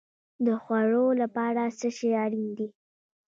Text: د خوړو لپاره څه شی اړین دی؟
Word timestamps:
د 0.45 0.47
خوړو 0.63 1.05
لپاره 1.21 1.61
څه 1.79 1.87
شی 1.97 2.09
اړین 2.23 2.47
دی؟ 2.57 2.67